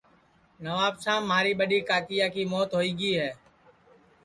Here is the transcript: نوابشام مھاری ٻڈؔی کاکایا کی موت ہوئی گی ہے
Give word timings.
نوابشام 0.63 1.21
مھاری 1.29 1.53
ٻڈؔی 1.59 1.79
کاکایا 1.89 2.27
کی 2.35 2.43
موت 2.51 2.69
ہوئی 2.77 2.91
گی 2.99 3.11
ہے 3.19 3.31